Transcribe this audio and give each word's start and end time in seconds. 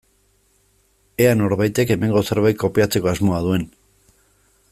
Ea 1.25 1.35
norbaitek 1.41 1.93
hemengo 1.97 2.25
zerbait 2.31 2.61
kopiatzeko 2.65 3.13
asmoa 3.13 3.47
duen. 3.49 3.69